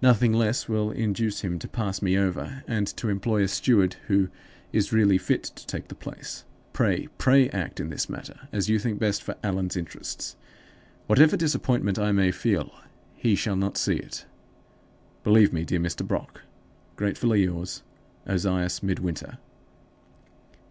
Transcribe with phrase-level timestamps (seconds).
[0.00, 4.30] Nothing less will induce him to pass me over, and to employ a steward who
[4.72, 6.44] is really fit to take the place.
[6.72, 10.36] Pray, pray act in this matter as you think best for Allan's interests.
[11.06, 12.72] Whatever disappointment I may feel,
[13.14, 14.24] he shall not see it.
[15.22, 16.02] "Believe me, dear Mr.
[16.06, 16.44] Brock,
[16.96, 17.82] "Gratefuly yours,
[18.26, 19.36] "OZIAS MIDWINTER.